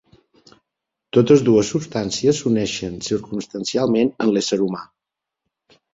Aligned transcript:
Totes 1.17 1.43
dues 1.49 1.69
substàncies 1.75 2.39
s'uneixen 2.39 2.97
circumstancialment 3.11 4.11
en 4.27 4.33
l'ésser 4.37 4.61
humà. 4.69 4.85